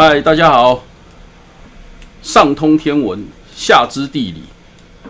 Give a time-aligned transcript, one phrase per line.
[0.00, 0.84] 嗨，大家好。
[2.22, 3.20] 上通天文，
[3.52, 4.44] 下知地理，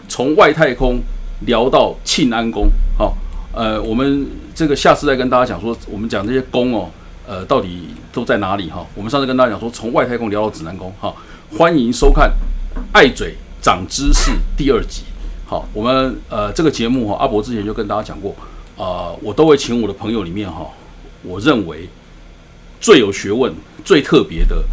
[0.08, 0.98] 从外太空
[1.44, 2.70] 聊到庆安宫。
[2.96, 3.14] 好，
[3.52, 6.88] 呃，我们这个下次再跟大家讲说，我们讲这些宫哦，
[7.26, 8.86] 呃，到底都在哪里哈？
[8.94, 10.90] 我们上次跟大家讲说，从外太空聊到指南宫。
[10.98, 11.14] 哈，
[11.58, 12.30] 欢迎收看
[12.94, 15.02] 《爱嘴长知识》第二集。
[15.44, 18.34] 好，我们呃这个节目哈，阿伯之前就跟大家讲过，
[18.78, 20.66] 啊，我都会请我的朋友里面哈，
[21.24, 21.86] 我认为
[22.80, 23.52] 最有学问、
[23.84, 24.64] 最特别的，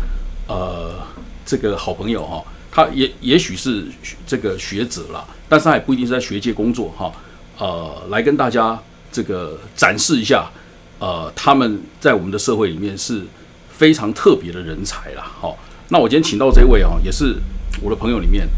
[0.47, 1.05] 呃。
[1.47, 3.85] 这个好朋友哈，他也也许是
[4.25, 7.11] 这个学者啦，但是他也不一定是在学界工作哈。
[7.59, 8.81] 呃，来跟大家
[9.11, 10.49] 这个展示一下，
[10.97, 13.21] 呃，他们在我们的社会里面是
[13.69, 15.21] 非常特别的人才啦。
[15.39, 15.55] 好，
[15.89, 17.35] 那我今天请到这位啊，也是
[17.83, 18.49] 我的朋友里面，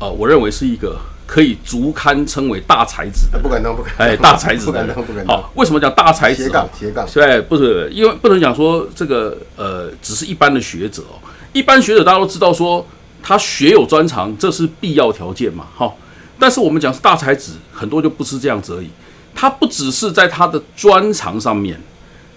[0.00, 5.36] 呃，我认为是一个可以足堪称为大才子的，不敢当，不敢，哎，大才子， 不敢当，不敢当。
[5.36, 6.44] 好，为什么讲大才子？
[6.44, 7.06] 斜杠，斜杠。
[7.12, 11.20] 对，不是，因为不能讲说这个呃，只是一般的学者哦。
[11.52, 12.86] 一般学者大家都知道，说
[13.22, 15.92] 他学有专长，这是必要条件嘛，哈。
[16.38, 18.88] 但是我们讲是大才子，很多就不是这样子而已。
[19.34, 21.78] 他不只是在他的专长上面，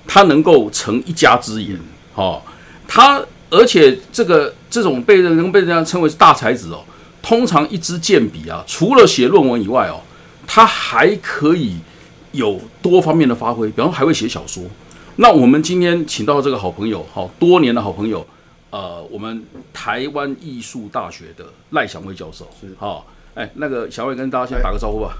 [0.05, 1.79] 他能够成一家之言，
[2.13, 2.41] 哈。
[2.87, 6.83] 他而且这个这种被人能被人家称为是大才子哦，
[7.21, 10.01] 通常一支剑笔啊，除了写论文以外哦，
[10.47, 11.77] 它还可以
[12.31, 14.63] 有多方面的发挥，比方还会写小说。
[15.17, 18.25] 那我们今天请到这个好朋友，好多年的好朋友。
[18.71, 25.13] 呃，我们台湾艺术大学的赖祥威教授是好，哎，那个祥威跟大家先打个招呼吧。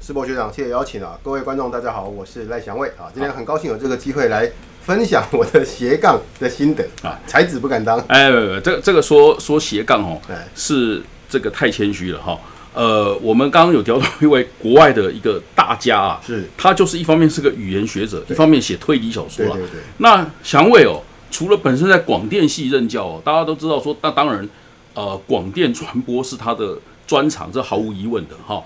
[0.00, 4.50] 世博学长，谢谢邀请啊，各位观众大家好，我是赖祥威啊，今天很高兴有这个机会来
[4.80, 7.98] 分享我的斜杠的心得啊，才子不敢当。
[8.08, 8.30] 哎，
[8.64, 10.18] 这个这个说说斜杠哦，
[10.54, 11.02] 是
[11.36, 12.38] 这个太谦虚了哈。
[12.72, 19.52] 呃，我们刚刚有聊到一位国外的一个大家啊，是他就是一方面是个语言学者，一方面写推理小说了。
[19.52, 19.80] 对对对。
[19.98, 21.02] 那祥伟哦。
[21.28, 24.48] 除了本身在广电系任教哦，大家都知道说，那当然，
[24.94, 28.62] 呃，广电传播是他的专长，这毫无疑问的哈。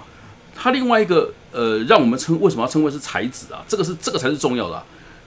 [0.54, 3.64] 他另外一个呃，让我们称为什么要称为是才子啊？
[3.66, 4.80] 这个是这个才是重要的。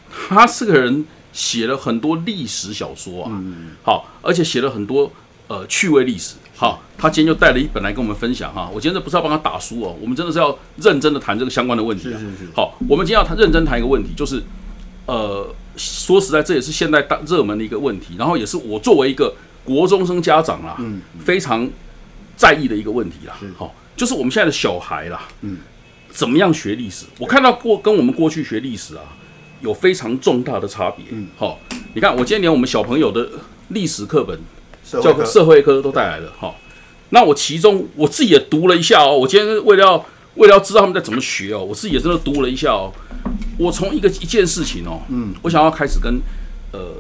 [0.10, 1.04] 他是个人
[1.34, 3.32] 写了很多历史小说啊，
[3.82, 5.12] 好，而且写了很多
[5.48, 6.36] 呃趣味历史。
[6.56, 8.70] 好，他今天就带了一本来跟我们分享哈。
[8.74, 12.04] 我今天这不是要帮他打书哦，我们真的是要认真的谈这个相关的问题。
[12.04, 12.48] 是是是。
[12.56, 14.42] 好，我们今天要谈认真谈一个问题，就是
[15.06, 15.54] 呃。
[15.76, 19.34] 说实在，这也是现在大热门的一个问题，然后也是我作为一个
[19.64, 21.68] 国中生家长啦，嗯，非常
[22.36, 23.34] 在意的一个问题啦。
[23.58, 25.58] 好，就是我们现在的小孩啦，嗯，
[26.12, 27.08] 怎么样学历史？
[27.18, 29.02] 我看到过跟我们过去学历史啊，
[29.62, 31.06] 有非常重大的差别。
[31.10, 31.60] 嗯，好，
[31.96, 33.28] 你看我今天连我们小朋友的
[33.70, 34.40] 历史课本，
[34.84, 36.32] 教社会科都带来了。
[36.38, 36.60] 好，
[37.10, 39.18] 那我其中我自己也读了一下哦。
[39.18, 40.06] 我今天为了要
[40.36, 42.92] 为了要知道他们在怎么学哦，我自己也真的读了一下哦。
[43.58, 46.20] 我从一个一件事情哦，嗯，我想要开始跟
[46.72, 46.96] 呃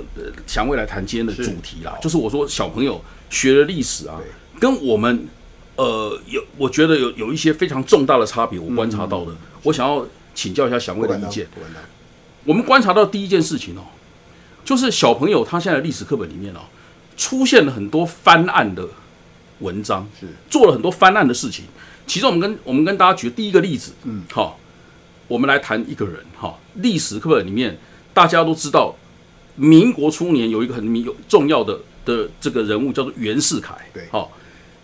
[0.45, 4.19] 祥未来谈今天的主题啦，就是我说小朋友学的历史啊，
[4.59, 5.27] 跟我们
[5.75, 9.31] 呃有我觉得有有一些非常重大的差别，我观察到的，
[9.63, 10.05] 我想要
[10.35, 11.47] 请教一下祥未的意见。
[12.45, 13.81] 我们观察到第一件事情哦，
[14.63, 16.59] 就是小朋友他现在历史课本里面哦，
[17.15, 18.87] 出现了很多翻案的
[19.59, 20.27] 文章，是。
[20.49, 21.65] 做了很多翻案的事情。
[22.05, 24.59] 其实我们跟我们跟大家举第一个例子，嗯，好。
[25.29, 27.79] 我们来谈一个人哈，历史课本里面
[28.13, 28.93] 大家都知道，
[29.55, 33.73] 民国初年有一个很民有重要的的这个人物叫做袁世凯。
[33.93, 34.31] 对，好，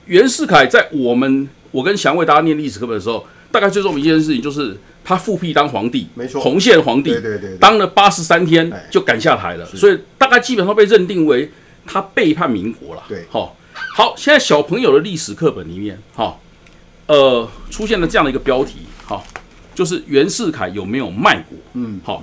[0.05, 11.51] 袁世凯在我们我跟祥为大家念历史课本的时候，大概最重要一件事情就是他复辟当皇帝，没错，洪宪皇帝，对对对，当了八十三天就赶下台了，所以大概基本上被认定为
[11.91, 13.03] 他背叛民国了。
[13.07, 13.55] 对，好，
[13.97, 16.37] 好，现在小朋友的历史课本里面，哈，
[17.07, 19.23] 呃，出现了这样的一个标题，哈。
[19.73, 21.57] 就是袁世凯有没有卖国？
[21.73, 22.21] 嗯，好，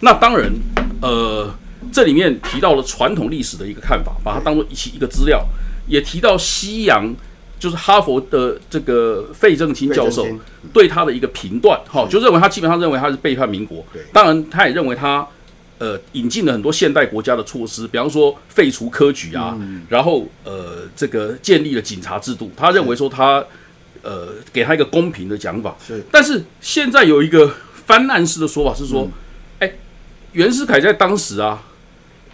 [0.00, 0.52] 那当然，
[1.00, 1.48] 呃，
[1.92, 5.46] 这里面提到了传统历史的一个看法，把它当做一起一个资料，
[5.86, 7.14] 也提到西洋，
[7.60, 10.26] 就是哈佛的这个费正清教授
[10.72, 13.86] 对他的一个评断，哈，就认为他基本上认为他是背叛民国。
[14.12, 15.24] 当然他也认为他
[15.78, 19.58] 呃引进了很多现代国家的措施，比方说废除科举啊，
[19.88, 23.44] 然后呃这个建立了警察制度，他认为说他。
[24.02, 29.10] 呃，给他一个公平的讲法是，但是现在有一个翻案式的说法是说，
[29.58, 29.72] 哎，
[30.30, 31.60] 袁世凯在当时啊，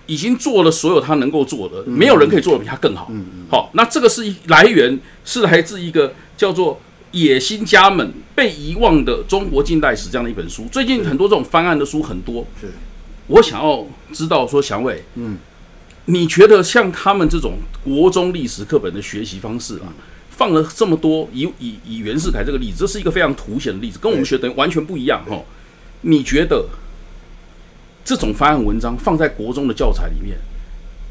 [0.05, 3.07] 已经做了所有他能够做的，没有人可以做的比他更好。
[3.11, 3.47] 嗯嗯。
[3.51, 6.75] 好，那这个是来源是来自一个叫做
[7.13, 10.67] 《野心家们被遗忘的中国近代史》这样的一本书。
[10.71, 12.47] 最近很多这种翻案的书很多。
[12.61, 12.71] 是。
[13.33, 15.39] 我想要知道说，祥伟，嗯，
[16.05, 19.93] 你觉得像他们这种国中历史课本的学习方式啊？
[20.31, 25.39] 放了这么多，以以以袁世凯这个例子，这是一个非常凸显的例子，跟我们学的完全不一样哈。
[26.01, 26.67] 你觉得
[28.03, 30.39] 这种方案文章放在国中的教材里面，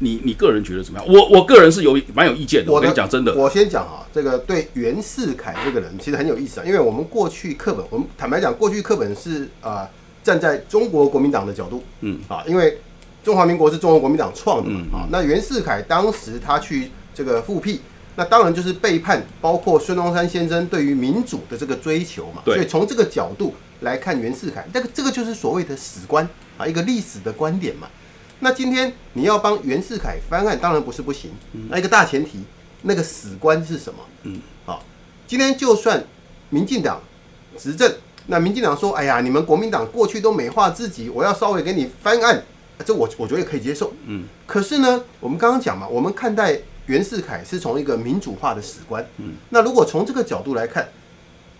[0.00, 1.08] 你你个人觉得怎么样？
[1.08, 2.72] 我我个人是有蛮有意见的。
[2.72, 9.88] 我跟你讲真的，我先讲啊，这个对袁世凯这个人其实很有意思啊，因为我们过去课本，我们坦白讲，过去课本是啊
[10.22, 12.78] 站在中国国民党的角度，嗯啊，因为
[13.24, 17.80] 中华民国是中国国民党创的嘛啊，那袁世凯当时他去这个复辟，
[18.16, 26.28] 那当然就是背叛，包括孙中山先生对于民主的这个追求嘛，所以从这个角度来看袁世凯，这个这个就是所谓的史观
[26.58, 27.88] 啊，一个历史的观点嘛。
[28.40, 31.30] 那今天你要帮袁世凯翻案，当然不是不行。
[31.68, 32.40] 那一个大前提，
[32.82, 34.00] 那个史观是什么？
[34.24, 34.84] 嗯，好，
[35.28, 36.02] 今天就算
[36.50, 37.00] 民进党
[37.56, 37.94] 执政，
[38.32, 42.42] 那民进党说：“哎呀，你们国民党过去都美化自己，我要稍微给你翻案。”
[42.82, 43.92] 这我我觉得可以接受。
[44.06, 49.06] 嗯，可是呢，我们刚刚讲嘛，我们看待袁世凯是从一个民主化的史观。
[49.18, 50.88] 嗯，那如果从这个角度来看，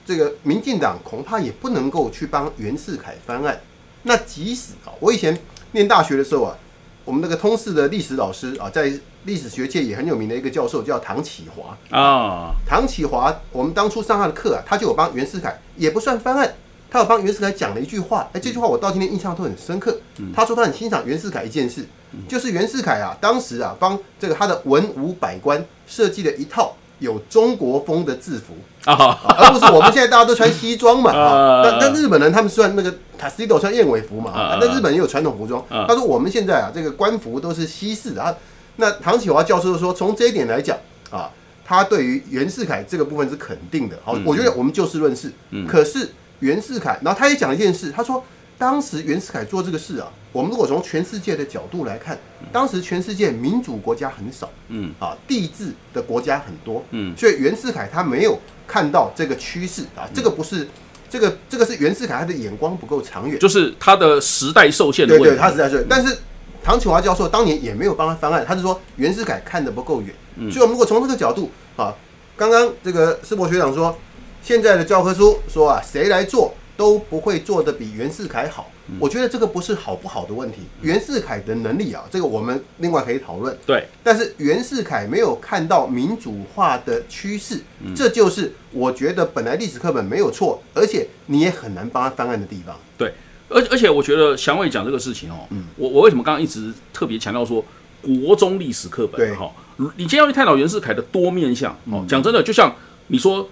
[0.07, 3.61] 这个民进党恐怕也不能够去帮袁世凯翻案。
[4.05, 5.39] 那即使啊，我以前
[5.73, 6.57] 念大学的时候啊。
[7.05, 8.93] 我们那个通识的历史老师啊，在
[9.25, 12.55] 历史学界也很有名的一个教授叫唐启华啊。
[12.65, 16.55] 唐启华，我们当初上他的课啊，他就有帮袁世凯，也不算翻案，
[16.93, 18.29] 他有帮袁世凯讲了一句话。
[18.35, 19.97] 哎，这句话我到今天印象都很深刻。
[20.35, 21.87] 他说他很欣赏袁世凯一件事，
[22.29, 26.77] 就是袁世凯啊，当时啊，帮这个他的文武百官设计了一套。
[26.99, 28.55] 有中国风的制服
[28.85, 31.62] 啊，而不是我们现在大家都穿西装嘛 啊。
[31.65, 34.59] 那那日本人他们算那个塔西斗穿燕尾服嘛啊。
[34.61, 35.61] 那日本也有传统服装。
[35.69, 38.33] 他说我们现在啊，这个官服都是西式的啊。
[38.77, 40.79] 那唐启华教授说，从这一点来讲
[41.11, 41.29] 啊，
[41.65, 43.99] 他对于袁世凯这个部分是肯定的。
[44.05, 45.33] 好，我觉得我们就事论事。
[45.67, 46.09] 可是
[46.43, 48.23] 袁世凯，然后他也讲一件事，他说。
[48.59, 52.17] 当时袁世凯做这个事啊，我们如果从全世界的角度来看，
[52.53, 60.69] 当时全世界民主国家很少，嗯，啊，帝制的国家很多，嗯，所以袁世凯他没有看到这个趋势啊，这个不是，
[61.11, 65.31] 这个这个是袁世凯他的眼光不够长远，就是他的时代受限的问题。
[65.31, 65.87] 对对，他时代受限。
[65.88, 66.17] 但是
[66.62, 70.15] 唐启华教授当年也没有帮他翻案，他是说袁世凯看的不够远，
[70.53, 71.93] 所以我们如果从这个角度啊，
[72.37, 73.99] 刚刚这个世博学长说，
[74.43, 76.55] 现在的教科书说啊，谁来做？
[76.75, 78.69] 都不会做的比袁世凯好，
[78.99, 80.62] 我觉得这个不是好不好的问题。
[80.81, 83.56] 袁世凯的能力啊，这个我们另外可以讨论。
[83.67, 87.61] 对，但是袁世凯没有看到民主化的趋势，
[87.94, 92.75] 这就是我觉得本来历史课本没有错，而且你也很难帮他翻案的地方。
[92.97, 93.12] 对，
[93.50, 97.62] 而而且我觉得祥伟讲这个事情哦，嗯我我为什么刚刚一直特别强调说
[98.00, 99.53] 国中历史课本哈？
[99.77, 102.75] 你今天要去探讨袁世凯的多面相哦，讲真的，就像
[103.09, 103.49] 你说，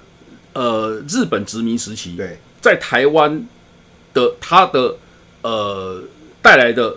[0.52, 2.38] 呃，日本殖民时期对。
[2.60, 3.46] 在台湾
[4.12, 4.96] 的他的
[5.42, 6.02] 呃
[6.42, 6.94] 带来的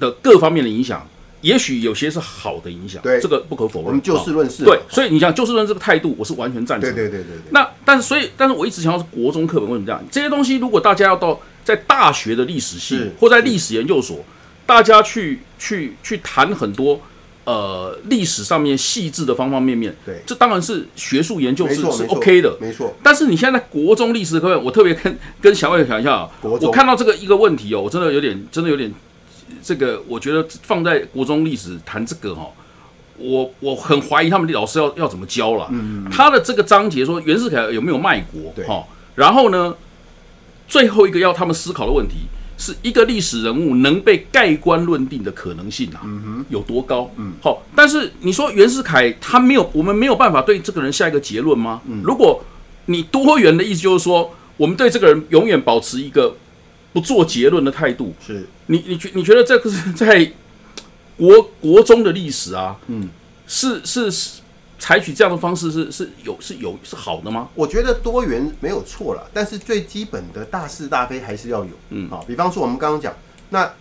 [0.00, 1.06] 的各方面的影响，
[1.42, 3.88] 也许有些是好的影响，对这个不可否认。
[3.88, 6.94] 我们就事论事，对，所以你讲就事论这个态度，我是完全赞成。
[6.94, 7.36] 对对对对。
[7.50, 10.02] 那但是所以，但是我一直强调是国中课本为什么这样？
[10.10, 14.24] 这些东西如果大家要到在大学的历史系或在历史研究所，
[14.64, 17.00] 大家去去去谈很多。
[17.44, 22.94] 呃，历史上面细致的方方面面，对，这当然是学术研究是是 OK 的，没错。
[23.02, 28.94] 但是你现在国中历史课本，我特别跟跟小伟讲一下啊，我看到这个一个问题哦，我真的有点，真的有点，
[29.60, 32.48] 这个我觉得放在国中历史谈这个哈，
[33.18, 35.66] 我我很怀疑他们的老师要要怎么教了。
[35.72, 38.52] 嗯他的这个章节说袁世凯有没有卖国？
[38.54, 38.86] 对哈，
[39.16, 39.74] 然后呢，
[40.68, 42.18] 最后一个要他们思考的问题。
[42.62, 46.06] 是一个历史人物能被盖棺论定的可能性啊，
[46.48, 47.10] 有多高？
[47.16, 51.82] 嗯，好，但是你说袁世凯他没有，我们没有办法对这个人下一个结论吗？
[51.88, 52.44] 嗯，如果
[52.86, 56.36] 你多元的意思就是说，我们对这个人永远保持一个
[56.92, 58.14] 不做结论的态度。
[58.24, 60.32] 是，你你觉你觉得这个是在
[61.16, 62.76] 国国中的历史啊？
[62.86, 63.08] 嗯，
[63.48, 64.41] 是是是。
[64.82, 67.48] 采取这样的方式是是有是有是好的吗？
[67.54, 71.70] 我觉得多元没有错了，但是最基本的大是大非还是要有。
[71.90, 73.14] 嗯，好，比方说我们刚刚讲，
[73.50, 73.72] 那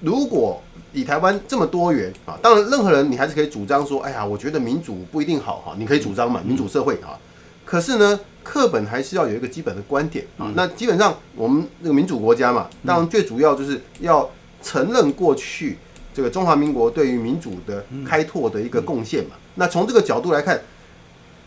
[0.00, 7.18] 如果以台湾这么多元啊，当然任何人你还是可以主张说，哎呀，我觉得民主不一定好哈，你可以主张嘛，民主社会啊。
[7.64, 10.52] 可是呢，课本还是要有一个基本的观点啊。
[10.54, 14.30] 那基本上我们那个民主国家嘛，当然最主要就是要
[14.62, 15.78] 承认过去
[16.12, 19.30] 这个中华民国对于民主的开拓的一个贡献嘛。
[19.56, 20.62] 那从这个角度来看，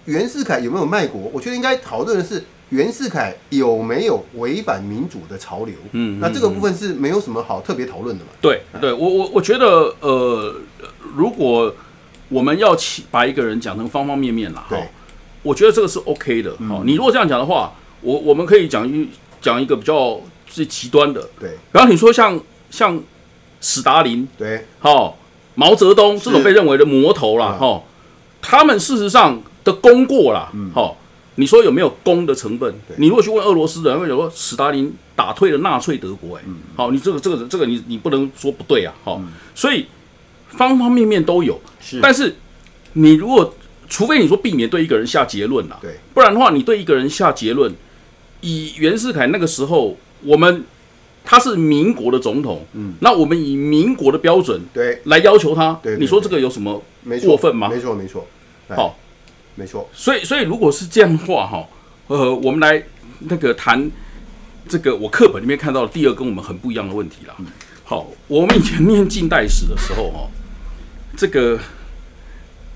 [0.06, 1.32] 袁世凯有没有卖国？
[1.34, 5.74] 我觉得应该讨论的是袁世凯有没有违反民主的潮流。
[5.94, 8.30] 嗯，那这个部分是没有什么好特别讨论的嘛？
[8.40, 10.56] 对，对我我我觉得，呃，
[11.16, 11.74] 如果
[12.30, 12.78] 我们要
[13.10, 14.78] 把一个人讲成方方面面了，哈，
[15.42, 16.56] 我觉得这个是 OK 的。
[16.68, 19.10] 好，你如果这样讲的话，我我们可以讲一
[19.42, 21.28] 讲一个比较最极端的。
[21.40, 23.02] 对，然后你说像像
[23.62, 25.18] 史达林，对，好，
[25.56, 27.82] 毛泽东这种被认为的魔头啦，哈。
[28.48, 30.98] 他们事实上的功过啦，好，
[31.36, 32.74] 你说有没有功的成分？
[32.98, 36.44] 你如果去问俄罗斯人，会有说史达林打退了纳粹德国，哎，
[36.75, 39.20] 好，你这个这个这个你你不能说不对啊，好，
[39.56, 39.88] 所以
[40.50, 41.60] 方方面面都有。
[41.82, 42.36] 是，但是
[42.94, 43.54] 你如果
[43.90, 47.74] 除非你说避免对一个人下结论啦，对，不然的话，你对一个人下结论，
[48.42, 50.64] 以袁世凯那个时候，我们
[51.24, 56.84] 他是民国的总统，嗯，那我们以民国的标准对，来要求他，对对你说这个有什么
[57.24, 57.68] 过分吗？
[57.68, 58.28] 没错，没错，
[58.67, 58.98] 哎好，
[59.55, 61.67] 没错，所以，所以如果是这样的话，哈，
[62.07, 62.84] 呃，我们来
[63.19, 63.89] 那个谈
[64.67, 67.36] 这个我课本里面看到的第二跟我们很不一样的问题啦。
[67.84, 70.27] 好，我们以前念近代史的时候，哈，
[71.15, 71.60] 这个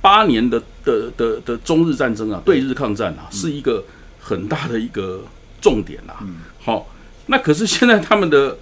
[0.01, 2.59] 八年的的的的中日战争啊，对。
[2.59, 3.83] 日抗战啊，是一个
[4.19, 5.23] 很大的一个
[5.59, 6.23] 重点啦。
[6.61, 6.87] 好，
[7.25, 8.57] 那可是现在他们的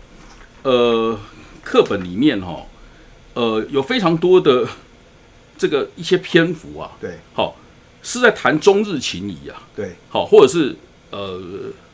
[0.63, 1.19] 呃
[1.62, 2.65] 课本里面哈，
[3.34, 4.65] 呃，有非常多的
[5.58, 7.56] 这个一些篇幅啊，对，好，
[8.04, 10.76] 是在谈中日情谊啊，对，好，或者是
[11.12, 11.42] 呃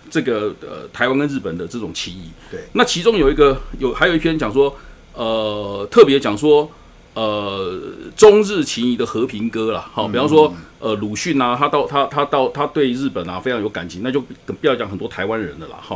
[0.09, 2.29] 这个呃台湾跟日本的这种情谊。
[2.51, 4.75] 对，那其中有一个有还有一篇讲说，
[5.13, 6.69] 呃，特别讲说。
[7.15, 7.79] 呃，
[8.17, 15.95] 中日情谊的和平歌啦，好，比方说，呃，鲁迅啊，他到他他到他对日本啊非常有感情，那就不要讲很多台湾人的啦，哈。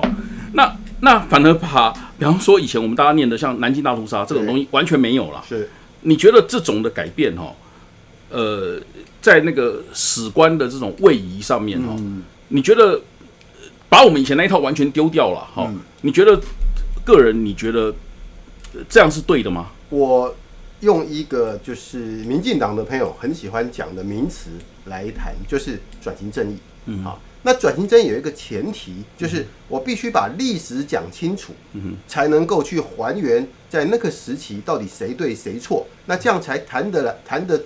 [0.54, 5.44] 那那反而把，比方说以前我们大家念的像南京大屠杀这种东西完全没有了。
[5.50, 5.68] 是，
[6.02, 7.56] 你觉得这种的改变哈，
[8.30, 8.80] 呃，
[9.22, 11.96] 在那个史观的这种位移上面哈，
[12.50, 13.02] 你觉得
[13.90, 15.72] 把我们以前那一套完全丢掉了哈？
[16.02, 16.40] 你觉得
[17.06, 17.94] 个人你觉得
[18.90, 19.72] 这样是对的吗？
[19.90, 20.36] 我。
[20.82, 24.52] 用一个就是民进党的朋友很喜欢讲的名词
[24.86, 26.58] 来谈，就是转型正义。
[26.86, 37.64] 嗯，好，那转型正义有一个前提，就是我必须把历史讲清楚，嗯才能够去还原在那个时期到底谁对谁错，那这样才谈得来，谈得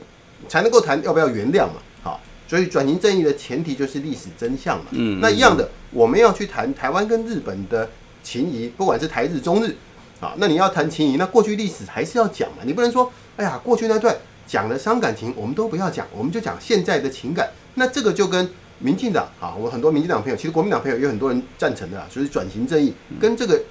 [0.48, 1.82] 才能够谈要不要原谅嘛。
[2.04, 4.86] 好，所以转型正义的前提就是历史真相嘛。
[4.92, 7.90] 嗯，那一样的，我们要去谈台湾跟日本的
[8.22, 9.76] 情谊，不管是台日、中日。
[10.20, 12.58] 啊，那你要谈情谊，那过去历史还是要讲嘛。
[12.64, 17.50] 你不能说，哎呀，过去那段讲的伤感情，我们都不要讲，我们就讲现在的情感。
[17.74, 18.48] 那这个就跟
[18.82, 23.62] 民进党啊，我很多民进党朋友，其实国民党朋友也有很多人赞成的啊，所以转型正义跟这个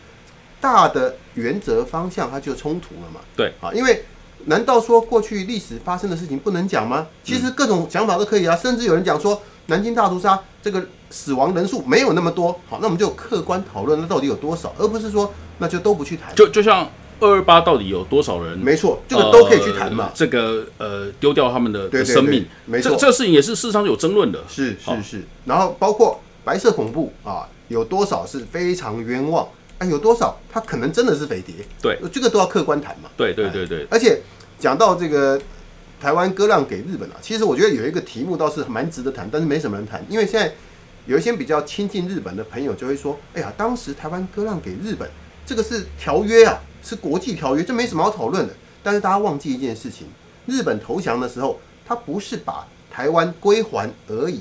[0.61, 3.21] 大的原则方向它就冲突了嘛。
[3.37, 4.05] 对，啊，因为
[4.47, 7.07] 难道说过去历史发生的事情不能讲吗？
[7.23, 15.33] 其实各种想法都可以啊，甚至有人讲说南京大屠杀这个死亡人数没有那么多，好，那我们就客观讨论那到底有多少，而不是说。
[15.62, 16.88] 那就都不去谈，就就像
[17.21, 18.59] 二二八到底有多少人？
[18.59, 20.11] 没错，这个都可以去谈嘛。
[20.15, 24.43] 这个呃，丢掉他们的生命，没错，这个事情也是事实上有争论的。
[24.49, 29.47] 是是是，然后包括白色恐怖啊，有多少是非常冤枉？
[29.79, 31.55] 哎，有多少他可能真的是匪谍？
[31.81, 33.09] 对，这个都要客观谈嘛。
[33.17, 34.21] 对对对对，而且
[34.59, 35.41] 讲到这个
[36.00, 40.53] 台湾割让给日本啊，其实我觉得有一个题目倒是蛮值得谈，但是没什么人谈，因为现在
[41.07, 45.09] 有一些比较亲近日本的朋友就会说：“哎呀，当时台湾割让给日本。”
[45.47, 48.55] 这个是条约啊，是国际条约，这没什么好讨论的。
[48.83, 50.07] 但是大家忘记一件事情：
[50.47, 54.41] 日本投降的时候，他不是把台湾归还而已，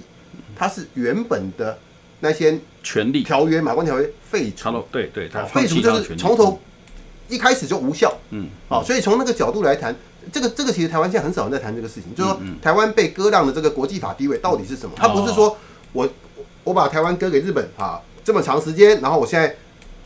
[0.55, 1.77] 他是原本的
[2.22, 4.84] 那些权利条约、马关条约废除。
[4.89, 6.58] 对对，他废除就是从头
[7.27, 8.17] 一开始就无效。
[8.29, 9.93] 嗯，好，所以从那个角度来谈，
[10.31, 14.96] 这个这个其实台湾现在很少人在谈这个事情，就是说台湾被割让的这个国际法地位到底是什么？
[14.96, 15.58] 他不是说
[15.91, 16.10] 我
[16.63, 19.53] 我把台湾割给日本啊这么长时间，然后我现在。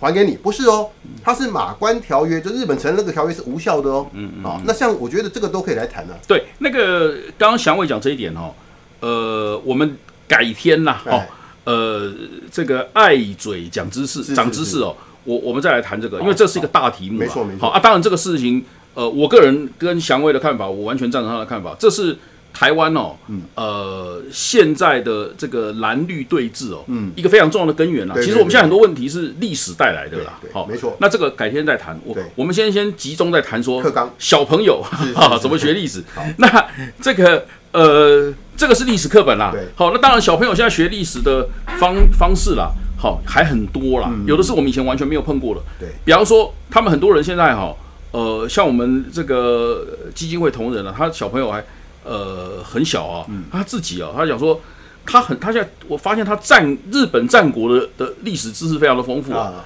[0.03, 0.89] 还给你不是哦，
[1.23, 4.05] 它是马关条约，就日本承认那个条约是无效的哦。
[4.13, 4.43] 嗯嗯。
[4.43, 6.13] 啊，那像我觉得这个都可以来谈的。
[6.27, 8.53] 对，那个刚刚祥伟讲这一点哦，
[8.99, 11.23] 呃，我们改天呐，哦，
[11.63, 12.13] 呃，
[12.51, 17.19] 这个爱嘴讲知识，长知识哦，我我们再来谈这个，因为这是一个大题目。
[17.19, 17.61] 没错没错。
[17.61, 22.17] 好啊，当然这个事情，呃，我个人跟祥伟的看法，我完全赞成他的看法，这是。
[22.53, 23.15] 台湾哦，
[23.55, 28.15] 呃，现在的这个蓝绿对峙哦，嗯一个非常重要的根源啦。
[28.21, 30.39] 其实我们现在很多问题是历史带来的啦。
[30.53, 30.95] 好，没错。
[30.99, 31.99] 那这个改天再谈。
[32.05, 33.83] 我我们先先集中在谈说，
[34.19, 34.81] 小朋友
[35.15, 36.03] 哈怎么学历史。
[36.37, 36.65] 那
[37.01, 39.51] 这个呃，这个是历史课本啦。
[39.75, 44.13] 好，那当然小朋友现在学历史的方方式啦，好还很多啦。
[44.27, 45.61] 有的是我们以前完全没有碰过的。
[45.79, 45.89] 对。
[46.05, 47.75] 比方说，他们很多人现在哈，
[48.11, 51.63] 呃，像我们这个基金会同仁啊，他小朋友还。
[52.03, 54.59] 呃，很小啊，他自己啊，他讲说，
[55.05, 59.65] 他很，他现在我发现他战日本战国的的历史知识非常的丰富啊，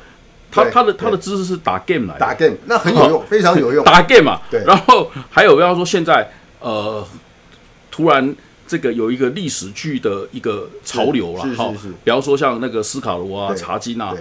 [0.52, 7.04] 他他的他的知识是打 game 来的，打 game 那很有用，非常有用，打 game 嘛，对，然后还有比方说现在呃，
[7.90, 8.36] 突然
[8.68, 14.14] 这个有一个历史剧的一个潮流了，是是是，比方说像那个斯卡罗啊、茶金啊，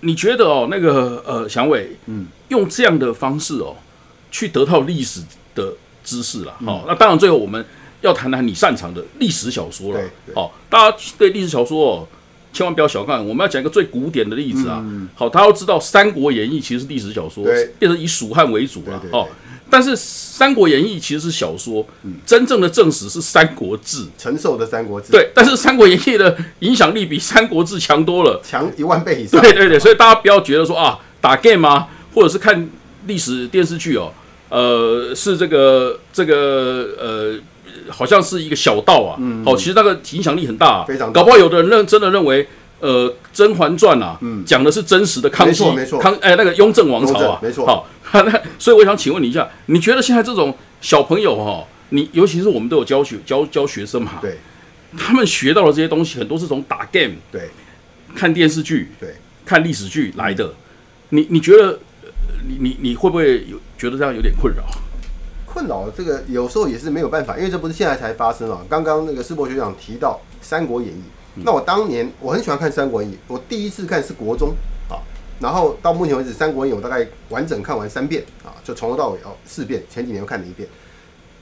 [0.00, 3.76] 你觉得哦，那个呃，祥伟，嗯，用这样的方式哦，
[4.30, 5.20] 去得到历史
[5.54, 5.74] 的。
[6.04, 7.64] 知识了，好，那当然最后我们
[8.00, 10.00] 要谈谈你擅长的历史小说了，
[10.34, 12.08] 好，大家对历史小说哦，
[12.52, 17.44] 千万不要小看，我们要讲一个最古典的例子啊，好，他要知道《三国演义》其实是历史小说，
[17.78, 19.28] 变成以蜀汉为主了，哦，
[19.70, 21.86] 但是《三国演义》其实是小说，
[22.26, 24.04] 真正的正史是《三国志》。
[24.18, 28.40] 陈寿的《三国志》对，但是《三国演义》的影响力比《三国志》强多了。
[28.44, 29.40] 强一万倍以上。
[29.40, 32.68] 对对对，所以大家不要觉得说啊，打 game 啊，或者是看
[33.06, 34.12] 历史电视剧哦，
[34.52, 37.38] 呃，是这个这个呃，
[37.90, 39.16] 好像是一个小道啊。
[39.18, 39.42] 嗯。
[39.42, 41.20] 好，其实那个影响力很大，非常大。
[41.20, 42.46] 搞不好有的人认真的认为，
[42.80, 47.64] 呃，《甄嬛传》啊，讲的是真实的康熙，没错康哎那个雍正王朝啊，没错。
[47.64, 54.36] 好， 那所以我想请问你一下，你觉得现在这种小朋友哈、你尤其是我们都有教学教教学生嘛，对。
[54.98, 57.48] 他们学到的这些东西，很多是从打 game、对。
[58.14, 59.14] 看电视剧、对，
[59.46, 60.52] 看历史剧来的。
[61.08, 62.10] 你你觉得，呃
[62.46, 64.62] 你你你会不会有觉得这样有点困扰？
[65.44, 68.64] 困扰这个有时候也是没有办法，因为这不是现在才发生啊。
[68.68, 71.02] 刚刚那个世博学长提到《三国演义》，
[71.44, 74.50] 那我当年我很喜欢看《三国演义》，我第一次看是国中
[74.88, 75.02] 啊，
[75.40, 80.68] 然后到目前为止，《三国演义》我大概完整看完三遍啊，就从头到尾哦四遍，前几年又看了一遍。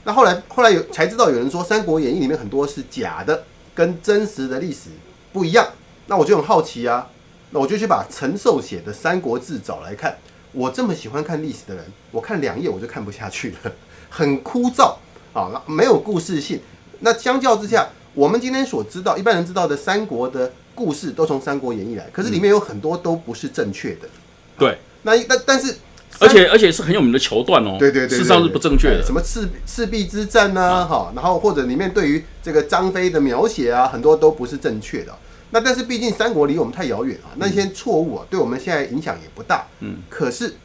[0.03, 3.43] 那后来后来有才知道有人说《三国演义》里面很多是假的，
[3.75, 4.89] 跟真实的历史
[5.31, 5.67] 不一样。
[6.07, 7.07] 那我就很好奇啊，
[7.51, 10.17] 那我就去把陈寿写的《三国志》找来看。
[10.53, 13.71] 我这么喜欢看历史的人，我看两页我就看不下去了，
[14.09, 14.95] 很枯燥
[15.33, 16.59] 啊，没有故事性。
[16.99, 24.09] 那相较之下，我们今天所知道一般人知道的三国的故事，都从《三国演义》来，可是里面有很多都不是正确的。
[24.57, 25.75] 对，那但但是
[26.19, 28.99] 而且而且是很有名的桥段哦，对对对对事实上是不正确的。
[28.99, 30.85] 哎什么赤赤壁之战呢？
[30.85, 35.17] 哈、然后或者里面对于这个张飞的描写啊，很多都不是正确的。
[35.51, 39.67] 那但是毕竟三国离我们太遥远啊，那些错误啊，对我们现在影响也不大。
[39.81, 40.55] 嗯，可是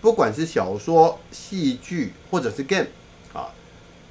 [0.00, 2.86] 不管是小说、戏剧或者是 game
[3.32, 3.48] 啊，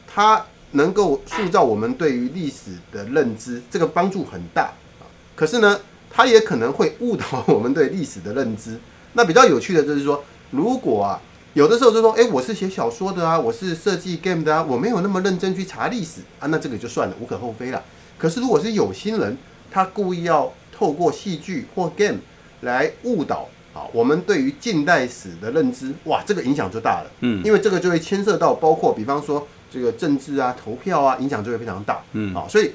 [0.07, 5.05] 它能够塑造我们对于历史的认知，这个帮助很大啊。
[5.35, 5.79] 可是呢，
[6.09, 8.79] 它也可能会误导 我们对历史的认知。
[9.13, 11.19] 那比较有趣的就是说，如果啊，
[11.53, 17.83] 有的时候就说，哎，我是写小说的啊，我是设计 game 的啊，我没有那么认真去查历史啊，那这个就算了，无可厚非了。
[18.17, 19.37] 可是如果是有心人，
[19.73, 22.19] 他故意要透过戏剧或 game
[22.61, 27.09] 来误导啊我们对于近代史的认知，哇，这个影响就大了。
[27.21, 32.03] 嗯，因为这个就会牵涉到包括比方说这个政治啊、投票啊，影响就会非常大。
[32.11, 32.71] 嗯啊，所以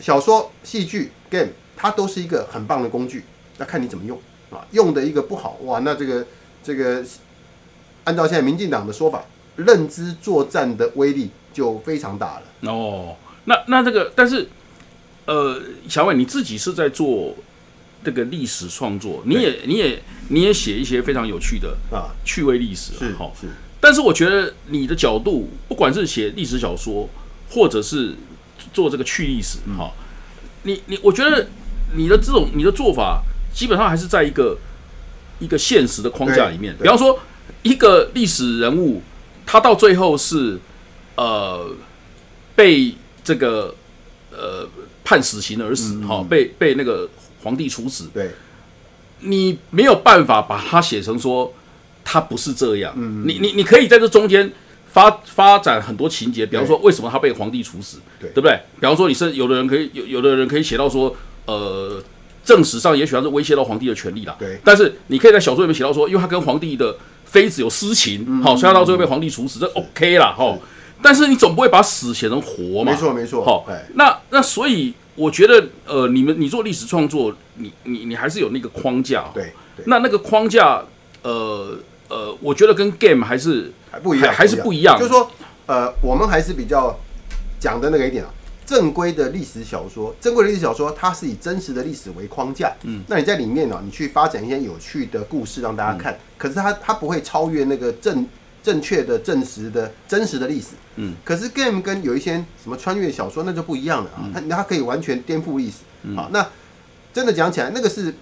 [0.00, 3.24] 小说、戏剧、game 它都是一个很棒的工具，
[3.58, 4.18] 那看你怎么用
[4.50, 4.66] 啊。
[4.72, 6.26] 用的一个不好，哇，那这个
[6.64, 7.04] 这个
[8.02, 12.70] 按照现在民进党的说法，认知作战的威力就非常大了。
[12.72, 14.48] 哦，那那这个，但是
[15.28, 17.36] 呃，小伟你自己是在做
[18.02, 23.36] 这个历史创作，你也你也你也写一些非常有趣的啊，趣味历史好。
[23.38, 23.46] 是，
[23.78, 27.10] 但是我觉得你的角度，不管是写历史小说，
[27.50, 28.14] 或者是
[28.72, 29.92] 做这个趣历史，哈、
[30.62, 31.48] 你你，我觉得
[31.94, 34.56] 你的这种你的做法，基本上还是在一个
[35.40, 36.74] 一个现实的框架里面。
[36.80, 37.20] 比方说，
[37.62, 39.02] 一个历史人物，
[39.44, 40.58] 他到最后是
[41.16, 41.70] 呃
[42.56, 43.74] 被这个
[44.30, 44.66] 呃
[45.08, 47.08] 判死刑而死，哈、被被那个
[47.42, 48.30] 皇帝处死，对。
[49.20, 51.50] 你没有办法把它写成说
[52.04, 52.92] 他不是这样。
[52.94, 54.52] 嗯你你你可以在这中间
[54.92, 58.60] 发发展很多情节，比方说为什么他被皇帝处死，对不对？
[58.78, 61.16] 比方说你是有的人可以有有的人可以写到说，
[61.46, 62.04] 呃，
[62.44, 64.36] 正史上也许他是威胁到皇帝的权利啦。
[64.38, 66.94] 对但是你可以在小说里面写到说，因为他跟皇帝的
[67.24, 70.56] 妃子有私情，嗯好、所以他到最后被皇帝处死，这 OK 啦，哈。
[71.02, 72.92] 但是你总不会把死写成活嘛？
[72.92, 80.82] 没错没错好哎，那那所以我觉得，呃，你们你做历史创作，你你你还是有那个框架，哦对对，那那个框架，
[81.22, 81.76] 呃
[82.08, 84.98] 呃，我觉得跟 game 还是还不一样，还还是不一样。
[84.98, 85.30] 就是说，
[85.66, 86.98] 呃，我们还是比较
[87.58, 88.30] 讲的那个一点啊，
[88.64, 98.26] 正规的历史小说，正规的历史小说，它是以真实的历史为框架，嗯，那你在里面呢、你去发展一些有趣的故事让大家看，可是它它不会超越那个正
[98.62, 105.76] 正确的、证实的、真实的历史，嗯，可是 game 跟有一些什么穿越小说那就不一样了啊，它它可以完全颠覆历史，
[106.14, 106.46] 好，那
[107.12, 108.14] 真的讲起来，那个是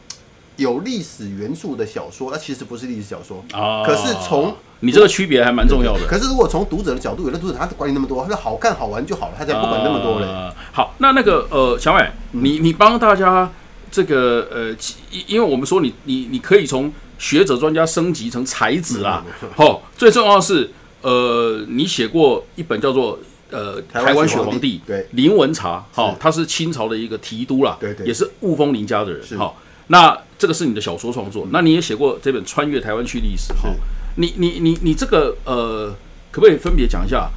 [0.56, 3.44] 有历史元素的小说，那其实不是历史小说。
[3.52, 3.82] 啊。
[3.84, 6.06] 可是从你这个区别还蛮重要的。
[6.06, 10.26] 可是如果从读者的角度，有的读者他管你那么多，他说好看好玩就好了，他才不管那么多嘞。
[10.26, 13.50] 呃好，那那个呃，小伟，你你帮大家
[13.90, 14.70] 这个呃，
[15.10, 19.24] 因因为我们说你你你可以从学者专家升级成才子啦。
[19.54, 20.70] 好、最重要的是
[21.02, 23.18] 呃，你写过一本叫做。
[23.48, 25.06] 呃，台湾血皇帝对。
[25.12, 26.16] 林文茶，好、是。
[26.18, 28.04] 他是清朝的一个提督啦，对对。
[28.04, 29.36] 也是雾峰林家的人，是。
[29.36, 33.72] 好、那这个是你的小说创作，那你也写过这本《穿越台湾区历史》，好、
[34.16, 35.94] 你你你你这个呃，
[36.32, 37.30] 可不可以分别讲一下，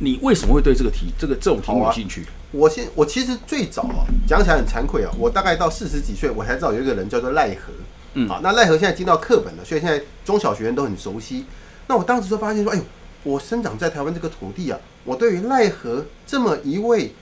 [0.00, 2.26] 你为什么会对这个题这个这种题目有兴趣？
[2.52, 7.72] 我现我其实最早啊，讲起来很惭愧啊，我大概到四十几岁，我才知道有一个人叫做赖和。
[8.16, 11.44] 嗯啊，那赖和现在进到课本了，所以现在中小学生都很熟悉。
[11.86, 12.82] 那我当时就发现说，哎呦，
[13.22, 17.12] 我生长在台湾这个土地啊，我对于奈何这么一位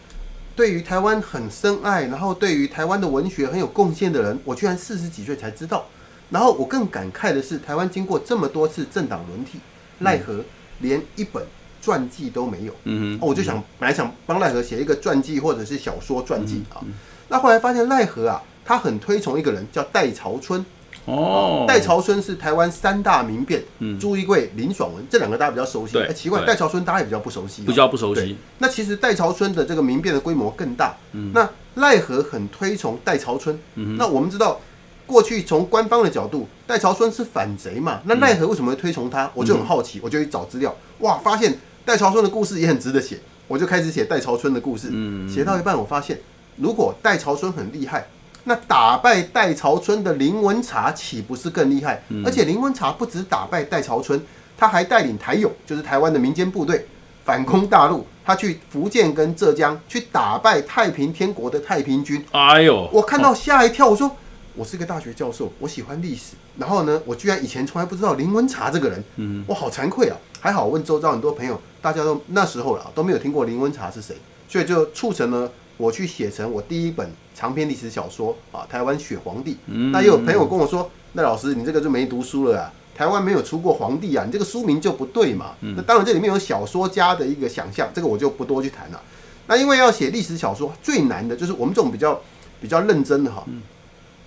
[0.54, 5.84] 对于台湾很深爱，然后对于台湾的文学很有贡献的人，我居然四十几岁才知道。
[6.30, 9.58] 然后我更感慨的是，台湾经过这么多次政党轮替，
[9.98, 10.42] 奈何
[10.78, 11.44] 连一本
[11.82, 12.72] 传记都没有。
[12.84, 16.80] 嗯哦，我就想本来想帮奈何写一个传记或者是小说传记啊，
[17.28, 20.64] 那后来发现奈何啊，他很推崇一个人叫戴朝春。
[21.06, 25.92] 哦，戴潮春是台湾三大名辩，嗯朱一贵、林爽文这两个大家比较熟悉。
[25.92, 27.66] 对哎，奇怪，对戴潮春大家也比较不熟悉哦。
[27.66, 30.94] 比较不熟悉，那其实戴潮春的这个民变的规模更大。
[31.12, 33.58] 嗯那赖和很推崇戴潮春。
[33.74, 34.60] 嗯那我们知道，
[35.06, 38.00] 过去从官方的角度，戴潮春是反贼嘛？
[38.04, 39.30] 那奈何为什么会推崇他？
[39.34, 44.88] 我就很好奇，我就去找资料，哇，发现戴潮春的故事也很值得写，我就开始写戴潮春的故事。
[44.90, 46.18] 嗯写到一半，我发现
[46.56, 48.06] 如果戴潮春很厉害，
[48.44, 52.02] 那打败戴潮春的林文茶岂不是更厉害？
[52.24, 54.20] 而且林文茶不止打败戴潮春，
[54.56, 56.86] 他还带领台勇，就是台湾的民间部队
[57.24, 62.24] 反攻大陆，他去福建跟浙江去打败太平天国的太平军。
[62.32, 64.14] 哎呦，我看到吓一跳，我说
[64.54, 70.16] 我是个大学教授，我喜欢历史，然后呢，我居然以前从来不知道林文茶这个人，嗯，我好惭愧啊！
[70.38, 74.14] 还好问周遭很多朋友，大家都那时候了都没有听过林文茶是谁，
[74.46, 79.52] 所以就促成了我去写成我第一本长篇历史小说啊，《台湾血皇帝》。
[79.90, 82.72] 那也有朋友跟我说，那老师你这个就没读书了啊。
[82.96, 85.56] 台湾没有出过皇帝啊，你这个书名就不对嘛。
[85.60, 89.02] 那当然这里面有小说家的一个想象，这个我就不多去谈了。
[89.48, 92.20] 那因为要写历史小说，最难的就是我们这种比较
[92.60, 93.44] 比较认真的哈，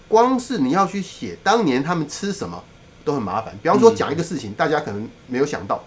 [0.09, 2.61] 光是你要去写当年他们吃什么
[3.05, 3.57] 都很麻烦。
[3.63, 5.81] 比方说讲一个事情，大家可能没有想到，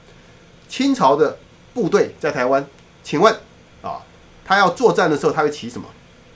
[0.67, 1.37] 清朝的
[1.75, 2.67] 部队在台湾，
[3.05, 3.31] 请问
[3.83, 4.01] 啊，
[4.51, 5.87] 他要作战的时候他会骑什么？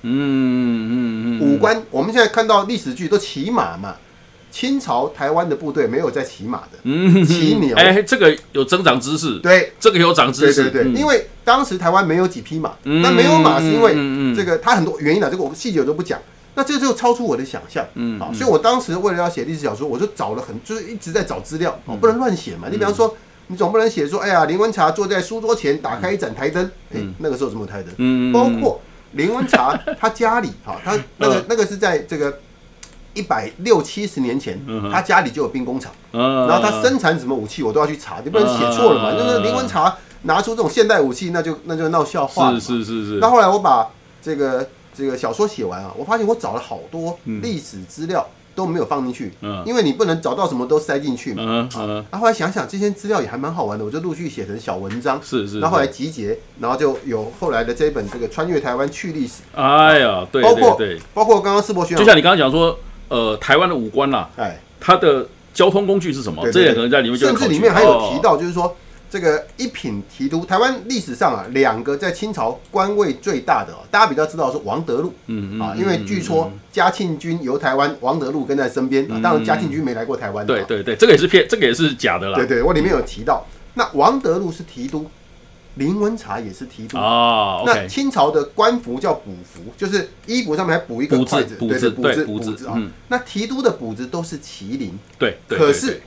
[0.03, 3.97] 嗯嗯嗯，武官，我们现在看到历史剧都骑马嘛。
[4.53, 7.75] 清朝台湾的部队没有在骑马的，嗯骑牛。
[7.75, 10.95] 哎，这个有增长知识，对，这个有长知识，对对对，嗯。
[10.97, 13.93] 因为当时台湾没有几匹马，嗯那没有马是因为
[14.33, 16.21] 这个它很多原因了，这个我细节我都不讲。
[16.55, 21.95] 那这就超出我的想象，嗯啊，所以我当时为了要写历史小说，我就找了很，就是一直在找资料，嗯。
[21.95, 22.69] 哦，不能乱写嘛。
[22.71, 23.17] 你比方说，
[23.49, 27.93] 你总不能写说，哎呀，林文茶坐在书桌前打开一盏台灯，哎，那个时候怎么台灯？
[27.99, 28.81] 嗯，包括
[29.13, 32.39] 林文茶他家里，哈，他那个那个是在这个
[33.13, 34.59] 一百六七十年前
[34.91, 35.93] 他家里就有兵工厂。
[36.13, 39.11] 嗯，然后他生产什么武器，我都要去查，你不能写错了嘛。
[39.13, 42.59] 嗯就是林文茶拿出这种现代武器，那就那就闹笑话了。
[42.59, 43.91] 是是是是，那后来我把
[44.23, 49.63] 这个这个小说写完啊，我发现我找了好多嗯历史资料都没有放进去，嗯。
[49.67, 51.43] 因为你不能找到什么都塞进去嘛。
[51.45, 55.21] 嗯嗯，然后后来想想这些资料也还蛮好玩的，我就陆续写成小文章。
[55.23, 60.95] 是是，然后后来集结，然后就有后来的这一本这个穿越台湾去历史，哎呀，对包括对。
[60.95, 66.49] 对，包括刚刚世博学长，就像你刚刚讲说，呃，台湾的五官啦，哎，它的交通工具是什么？
[66.51, 68.77] 这两可能在里面甚至里面还有提哦到，就是说
[69.15, 75.15] 这个一品提督，台湾历史上啊，两个在清朝官位最大的、哦，大家比较知道是王德禄。
[75.27, 82.35] 嗯嗯啊，因为据说嘉庆君游台湾，王德禄跟在身边啊，当然嘉庆君没来过台湾，啊对对对，这个也是骗，这个也是假的啦。
[82.35, 85.09] 对对，我里面有提到，那王德禄是提督，
[85.77, 86.99] 林文茶也是提督。
[86.99, 92.73] 啊那清朝的官服叫补服，就是衣服上面还补一个补筷子，补字对补子补子啊。
[92.75, 92.91] 嗯。
[93.07, 96.03] 那提督的补子都是麒麟，对对，可是对对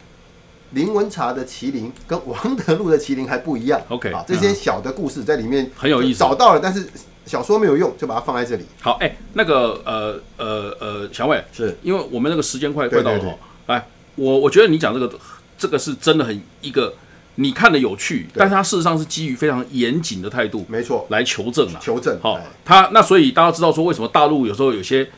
[0.71, 3.81] 林文茶的麒麟跟王德禄的麒麟还不一样。
[3.89, 6.87] OK，啊，这些小的故事在里面很有意思找到了，但是
[7.25, 8.65] 小说没有用，就把它放在这里。
[8.81, 15.19] 好，哎，那个呃呃呃，小伟，是因为我们那个时间快快到了哈，来，我我觉得你讲这个
[15.57, 16.93] 这个是真的很一个
[17.35, 21.79] 你看的有趣，但是它事实上是基于非常严谨的态度没错，来求证啊。
[21.81, 22.19] 求证。
[22.21, 25.09] 好哎，他那所以大家知道说为什么大陆有时候有些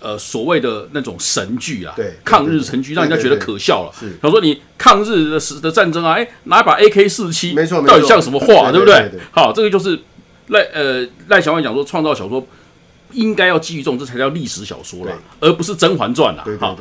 [0.00, 3.92] 呃所谓的那种神剧啊，对对抗日神剧，让人家觉得可笑了。
[3.98, 4.10] 是。
[4.10, 9.10] 比方说你抗日的时的战争啊，哎，拿一把 AK 四七，没错到底像什么话，对不对？
[9.30, 9.98] 好，这个就是
[10.48, 12.46] 赖呃赖小万讲说，创造小说
[13.12, 16.44] 应该要基于这种，这才叫历史小说了，而不是《甄嬛传》啦。
[16.60, 16.78] 好，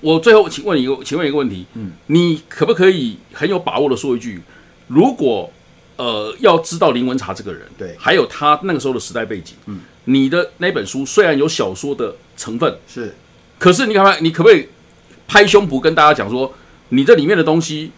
[0.00, 4.42] 我最后请问你一个，请问一个问题，嗯，你可不可以很有把握的说一句，
[4.88, 5.50] 如果
[5.96, 7.96] 呃要知道林文茶这个人，对。
[7.98, 13.14] 还有他那个时候的时代背景，嗯，你的那本书虽然有小说的成分，是
[13.58, 14.68] 可是你看看，你可不可以
[15.28, 16.52] 拍胸脯跟大家讲说，
[16.88, 17.92] 你这里面的东西，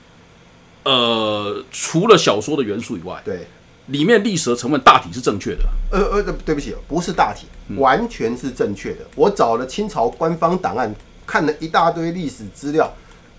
[0.85, 3.47] 呃，除了小说的元素以外，对。
[3.89, 8.99] 里面历史的成分大体是正确的，呃呃，对不起，不是大体，嗯完全是正确的。
[9.15, 10.95] 我找了清朝官方档案，
[11.27, 12.95] 看了一大堆历史资料，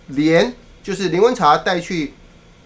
[0.07, 0.51] 连
[0.81, 2.13] 就是林文茶带去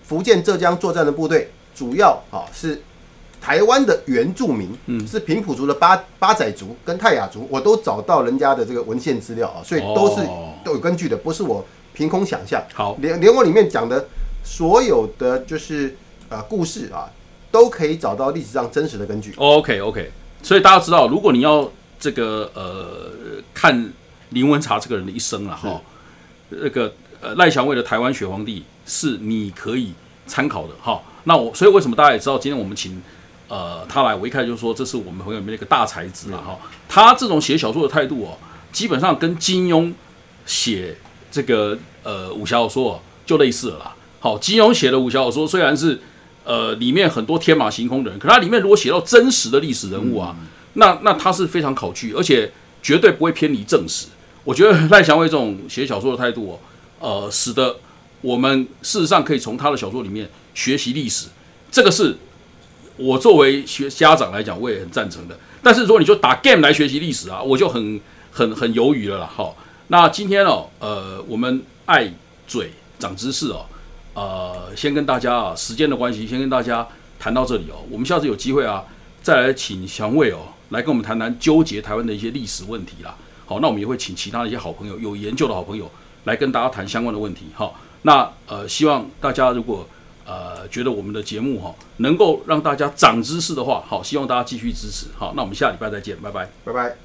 [0.02, 2.82] 福建、浙江作战的部队，主要啊是
[3.44, 12.64] 台湾的原住民，嗯，是平埔族的八八仔族跟泰雅族，我都找到人家的这个文献资料啊，所以都是哦都有根据的，不是我凭空想象。
[12.74, 14.08] 好连连我里面讲的
[14.46, 15.94] 所有的就是
[16.30, 17.12] 呃故事啊，
[17.52, 19.34] 都可以找到历史上真实的根据。
[19.36, 20.10] OK OK，
[20.42, 23.12] 所以大家知道，如果你要这个呃
[23.54, 23.92] 看
[24.30, 25.82] 林文茶这个人的一生啊，哈，
[26.48, 29.92] 那个呃赖祥卫的台湾血皇帝是你可以
[30.28, 31.02] 参考的哈。
[31.26, 33.02] 那我所以为什么大家也知道，今天我们请
[33.54, 36.58] 呃他来，我一开始就说这是我们朋友里面的一个大才子了哈。
[36.90, 38.36] 他这种写小说的态度哦，
[38.72, 39.94] 基本上跟金庸
[40.48, 40.98] 写
[41.32, 43.96] 这个呃武侠小说、哦、就类似了啦。
[44.20, 46.02] 好，金庸写的武侠小说虽然是
[46.44, 50.36] 呃里面很多天马行空的人，可他里面如果写到真实的历史人物啊，
[50.74, 54.08] 那那他是非常考据，而且绝对不会偏离正史。
[54.44, 56.60] 我觉得赖祥伟这种写小说的态度
[57.00, 57.78] 哦，呃，使得
[58.22, 61.28] 我们事实上可以从他的小说里面学习历史，
[61.72, 62.18] 这个是
[62.98, 65.38] 我作为学家长来讲，我也很赞成的。
[65.62, 68.00] 但是如果你就打 game 来学习历史啊，我就很
[68.32, 69.30] 很很犹豫了啦。
[69.34, 69.56] 好，
[69.88, 72.14] 那今天哦，呃，我们爱
[72.48, 73.66] 嘴长知识哦，
[74.14, 77.82] 呃，先跟大家啊，时间的关系，先跟大家谈到这里哦。
[77.90, 78.84] 我们下次有机会啊，
[79.22, 83.16] 再来请祥卫哦，来跟我们谈谈纠结台湾的一些历史问题啦。
[83.46, 85.90] 好，那我们也会请其他的一些好朋友，有研究的好朋友
[86.26, 87.46] 来跟大家谈相关的问题。
[87.56, 89.88] 好，那呃，希望大家如果
[90.26, 95.08] 呃觉得我们的节目哈、能够让大家长知识的话，好，希望大家继续支持。
[95.18, 96.50] 好，那我们下礼拜再见，拜拜。
[96.64, 96.96] 拜拜。